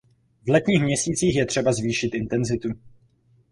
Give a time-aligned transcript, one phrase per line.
[0.45, 2.69] V letních měsících je třeba zvýšit intenzitu.